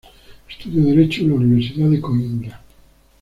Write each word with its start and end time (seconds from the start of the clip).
Estudió 0.49 0.83
Derecho 0.83 1.21
en 1.21 1.29
la 1.29 1.35
Universidad 1.35 1.87
de 1.87 2.01
Coímbra. 2.01 2.59